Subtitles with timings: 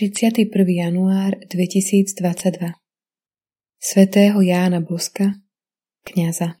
[0.00, 0.48] 31.
[0.64, 2.72] január 2022
[3.76, 5.36] Svetého Jána Boska,
[6.08, 6.56] kniaza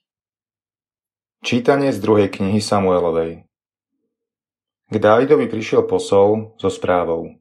[1.40, 3.48] Čítanie z druhej knihy Samuelovej
[4.92, 7.40] K Dávidovi prišiel posol so správou.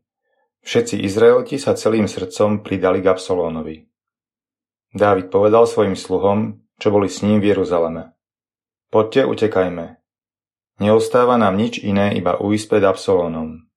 [0.63, 3.83] Všetci Izraeliti sa celým srdcom pridali k Absolónovi.
[4.95, 8.15] Dávid povedal svojim sluhom, čo boli s ním v Jeruzaleme.
[8.87, 9.99] Poďte, utekajme.
[10.79, 13.67] Neostáva nám nič iné, iba ujsť pred Absolónom.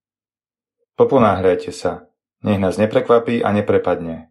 [0.95, 2.12] Poponáhľajte sa,
[2.42, 4.30] nech nás neprekvapí a neprepadne.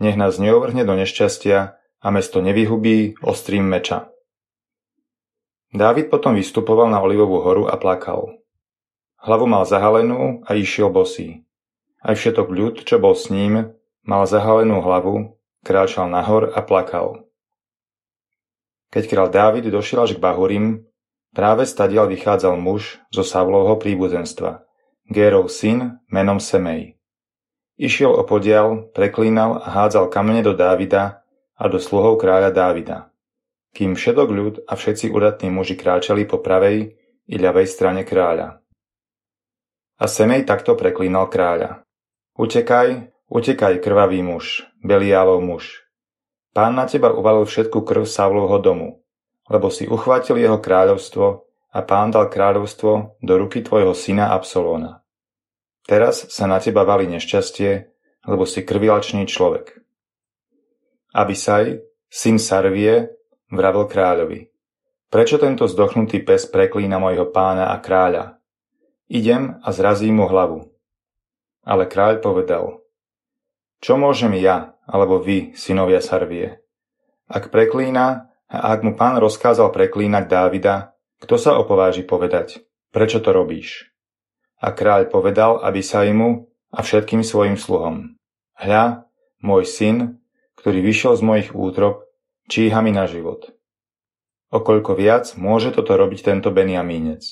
[0.00, 1.58] Nech nás neovrhne do nešťastia
[2.00, 4.08] a mesto nevyhubí ostrým meča.
[5.70, 8.40] Dávid potom vystupoval na Olivovú horu a plakal.
[9.20, 11.44] Hlavu mal zahalenú a išiel bosý.
[12.00, 17.28] Aj všetok ľud, čo bol s ním, mal zahalenú hlavu, kráčal nahor a plakal.
[18.90, 20.88] Keď král Dávid došiel až k Bahurim,
[21.30, 24.66] práve stadial vychádzal muž zo Savlovho príbuzenstva,
[25.06, 26.99] Gérov syn menom Semej.
[27.80, 31.24] Išiel o podial, preklínal a hádzal kamene do Dávida
[31.56, 33.10] a do sluhov kráľa Dávida
[33.70, 36.98] kým všetok ľud a všetci udatní muži kráčali po pravej
[37.30, 38.58] i ľavej strane kráľa.
[40.00, 41.84] A Semej takto preklínal kráľa.
[42.34, 45.84] Utekaj, utekaj, krvavý muž, Beliálov muž.
[46.50, 48.88] Pán na teba uvalil všetku krv Savlovho domu,
[49.46, 55.04] lebo si uchvátil jeho kráľovstvo a pán dal kráľovstvo do ruky tvojho syna Absolóna.
[55.90, 57.70] Teraz sa na teba valí nešťastie,
[58.30, 59.82] lebo si krvilačný človek.
[61.10, 63.10] Abisaj, syn Sarvie,
[63.50, 64.46] vravel kráľovi.
[65.10, 68.38] Prečo tento zdochnutý pes preklína mojho pána a kráľa?
[69.10, 70.70] Idem a zrazím mu hlavu.
[71.66, 72.86] Ale kráľ povedal,
[73.82, 76.62] čo môžem ja, alebo vy, synovia Sarvie?
[77.26, 82.62] Ak preklína a ak mu pán rozkázal preklínať Dávida, kto sa opováži povedať,
[82.94, 83.89] prečo to robíš?
[84.60, 88.20] A kráľ povedal aby sa imu a všetkým svojim sluhom.
[88.60, 89.08] Hľa,
[89.40, 90.20] môj syn,
[90.60, 92.04] ktorý vyšiel z mojich útrob,
[92.52, 93.56] číha mi na život.
[94.52, 97.22] Okoľko viac môže toto robiť tento Beniamínec.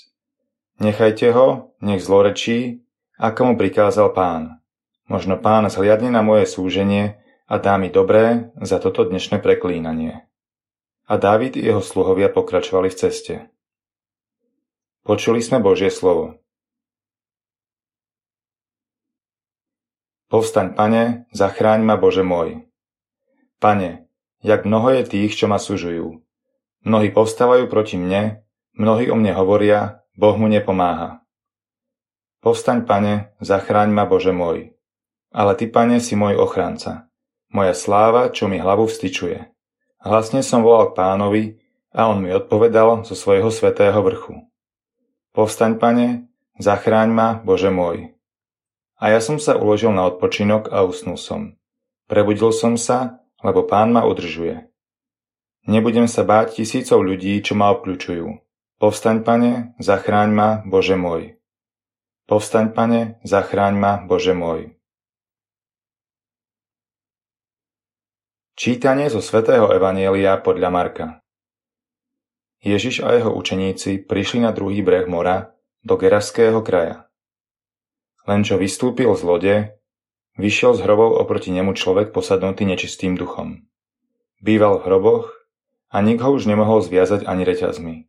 [0.79, 2.87] Nechajte ho, nech zlorečí,
[3.19, 4.63] ako mu prikázal pán.
[5.11, 7.19] Možno pán zhliadne na moje súženie
[7.51, 10.25] a dá mi dobré za toto dnešné preklínanie.
[11.11, 13.35] A Dávid i jeho sluhovia pokračovali v ceste.
[15.03, 16.39] Počuli sme Božie slovo.
[20.29, 22.69] Povstaň, pane, zachráň ma, Bože môj.
[23.65, 24.05] Pane,
[24.45, 26.21] jak mnoho je tých, čo ma sužujú.
[26.85, 28.45] Mnohí povstávajú proti mne,
[28.77, 31.25] mnohí o mne hovoria, Boh mu nepomáha.
[32.45, 34.77] Povstaň, pane, zachráň ma, Bože môj.
[35.33, 37.09] Ale ty, pane, si môj ochranca.
[37.49, 39.49] Moja sláva, čo mi hlavu vstyčuje.
[40.05, 41.45] Hlasne som volal k pánovi
[41.97, 44.45] a on mi odpovedal zo svojho svetého vrchu.
[45.33, 46.29] Povstaň, pane,
[46.61, 48.18] zachráň ma, Bože môj.
[48.99, 51.55] A ja som sa uložil na odpočinok a usnul som.
[52.11, 54.67] Prebudil som sa lebo pán ma udržuje.
[55.69, 58.27] Nebudem sa báť tisícov ľudí, čo ma obkľúčujú.
[58.79, 61.37] Povstaň, pane, zachráň ma, Bože môj.
[62.31, 64.75] Povstaň, pane, zachráň ma, Bože môj.
[68.59, 71.07] Čítanie zo svätého Evanielia podľa Marka
[72.59, 75.55] Ježiš a jeho učeníci prišli na druhý breh mora,
[75.87, 77.07] do Geraského kraja.
[78.29, 79.55] Len čo vystúpil z lode,
[80.39, 83.67] Vyšiel z hrobov oproti nemu človek posadnutý nečistým duchom.
[84.39, 85.27] Býval v hroboch
[85.91, 88.07] a nik ho už nemohol zviazať ani reťazmi.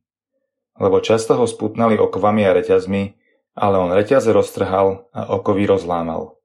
[0.78, 3.18] Lebo často ho sputnali okovami a reťazmi,
[3.58, 6.38] ale on reťaze roztrhal a okovy rozlámal.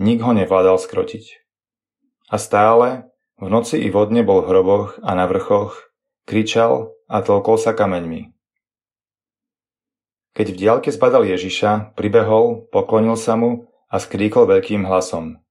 [0.00, 1.44] Nik ho nevládal skrotiť.
[2.32, 5.92] A stále, v noci i vodne bol v hroboch a na vrchoch,
[6.24, 8.32] kričal a tlkol sa kameňmi.
[10.30, 15.42] Keď v diaľke zbadal Ježiša, pribehol, poklonil sa mu a skríkol veľkým hlasom.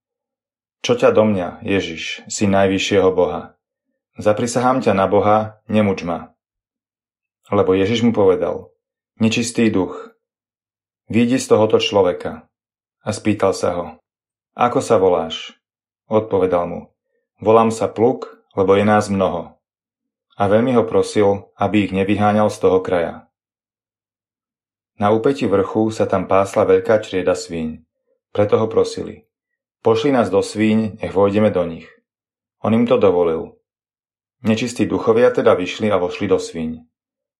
[0.80, 3.60] Čo ťa do mňa, Ježiš, si najvyššieho Boha?
[4.16, 6.32] Zaprisahám ťa na Boha, nemuč ma.
[7.52, 8.72] Lebo Ježiš mu povedal,
[9.20, 10.16] nečistý duch,
[11.12, 12.48] vidí z tohoto človeka.
[13.00, 13.86] A spýtal sa ho,
[14.56, 15.56] ako sa voláš?
[16.10, 16.80] Odpovedal mu,
[17.40, 19.56] volám sa Pluk, lebo je nás mnoho.
[20.36, 23.29] A veľmi ho prosil, aby ich nevyháňal z toho kraja.
[25.00, 27.80] Na úpeti vrchu sa tam pásla veľká črieda svíň.
[28.36, 29.24] Preto ho prosili.
[29.80, 31.88] Pošli nás do svíň, nech vojdeme do nich.
[32.60, 33.56] On im to dovolil.
[34.44, 36.84] Nečistí duchovia teda vyšli a vošli do svíň.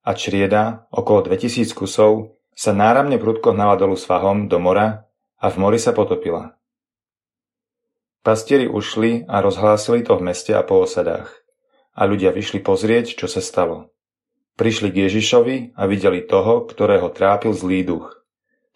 [0.08, 5.04] A črieda, okolo 2000 kusov, sa náramne prudko hnala dolu svahom do mora
[5.36, 6.56] a v mori sa potopila.
[8.24, 11.28] Pastieri ušli a rozhlásili to v meste a po osadách.
[11.92, 13.92] A ľudia vyšli pozrieť, čo sa stalo.
[14.60, 18.12] Prišli k Ježišovi a videli toho, ktorého trápil zlý duch.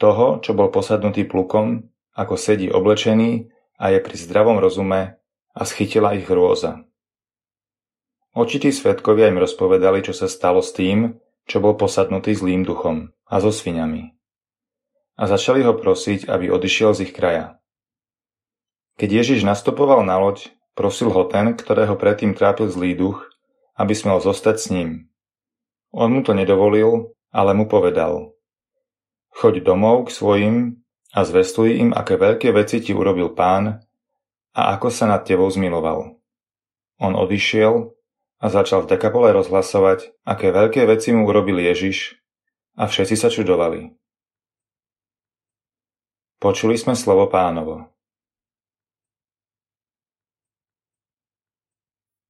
[0.00, 5.20] Toho, čo bol posadnutý plukom ako sedí oblečený a je pri zdravom rozume
[5.52, 6.88] a schytila ich hrôza.
[8.32, 13.44] Očití svetkovia im rozpovedali, čo sa stalo s tým, čo bol posadnutý zlým duchom a
[13.44, 14.16] so sviňami.
[15.20, 17.60] A začali ho prosiť, aby odišiel z ich kraja.
[18.96, 23.28] Keď Ježiš nastupoval na loď, prosil ho ten, ktorého predtým trápil zlý duch,
[23.76, 24.90] aby smel zostať s ním.
[25.94, 28.34] On mu to nedovolil, ale mu povedal.
[29.30, 30.56] Choď domov k svojim
[31.14, 33.78] a zvestuj im, aké veľké veci ti urobil pán
[34.54, 36.18] a ako sa nad tebou zmiloval.
[36.98, 37.94] On odišiel
[38.42, 42.18] a začal v dekapole rozhlasovať, aké veľké veci mu urobil Ježiš
[42.74, 43.94] a všetci sa čudovali.
[46.42, 47.93] Počuli sme slovo pánovo.